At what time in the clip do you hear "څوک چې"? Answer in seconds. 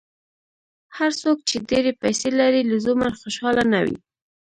1.21-1.55